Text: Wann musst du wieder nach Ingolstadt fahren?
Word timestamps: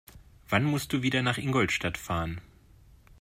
Wann 0.49 0.63
musst 0.63 0.93
du 0.93 1.03
wieder 1.03 1.21
nach 1.21 1.37
Ingolstadt 1.37 1.95
fahren? 1.95 2.41